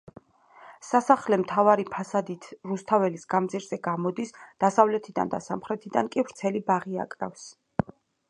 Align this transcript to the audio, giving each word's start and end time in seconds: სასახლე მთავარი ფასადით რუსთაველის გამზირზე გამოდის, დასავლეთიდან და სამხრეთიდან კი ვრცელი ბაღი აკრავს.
სასახლე 0.85 1.37
მთავარი 1.41 1.83
ფასადით 1.95 2.47
რუსთაველის 2.71 3.27
გამზირზე 3.35 3.79
გამოდის, 3.89 4.33
დასავლეთიდან 4.65 5.33
და 5.35 5.41
სამხრეთიდან 5.49 6.11
კი 6.15 6.25
ვრცელი 6.29 6.63
ბაღი 6.71 6.97
აკრავს. 7.07 7.45